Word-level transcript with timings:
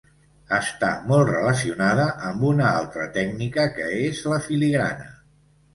Està 0.59 0.87
molt 1.11 1.29
relacionada 1.33 2.07
amb 2.31 2.47
una 2.53 2.67
altra 2.81 3.07
tècnica 3.21 3.71
que 3.79 3.93
és 4.11 4.27
la 4.35 4.45
filigrana. 4.49 5.13